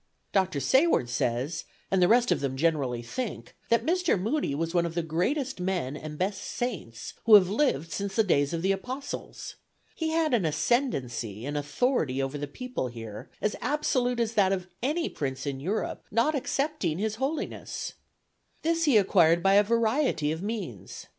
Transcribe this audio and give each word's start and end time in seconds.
Dr. 0.33 0.59
Sayward 0.59 1.09
says, 1.11 1.63
and 1.91 2.01
the 2.01 2.07
rest 2.07 2.31
of 2.31 2.39
them 2.39 2.57
generally 2.57 3.03
think, 3.03 3.55
that 3.69 3.85
Mr. 3.85 4.19
Moody 4.19 4.55
was 4.55 4.73
one 4.73 4.87
of 4.87 4.95
the 4.95 5.03
greatest 5.03 5.59
men 5.59 5.95
and 5.95 6.17
best 6.17 6.41
saints 6.41 7.13
who 7.25 7.35
have 7.35 7.49
lived 7.49 7.91
since 7.91 8.15
the 8.15 8.23
days 8.23 8.51
of 8.51 8.63
the 8.63 8.71
Apostles. 8.71 9.57
He 9.93 10.09
had 10.09 10.33
an 10.33 10.43
ascendency 10.43 11.45
and 11.45 11.55
authority 11.55 12.19
over 12.19 12.39
the 12.39 12.47
people 12.47 12.87
here, 12.87 13.29
as 13.41 13.55
absolute 13.61 14.19
as 14.19 14.33
that 14.33 14.51
of 14.51 14.65
any 14.81 15.07
prince 15.07 15.45
in 15.45 15.59
Europe, 15.59 16.03
not 16.09 16.33
excepting 16.33 16.97
his 16.97 17.17
Holiness. 17.17 17.93
"This 18.63 18.85
he 18.85 18.97
acquired 18.97 19.43
by 19.43 19.53
a 19.53 19.63
variety 19.63 20.31
of 20.31 20.41
means. 20.41 21.05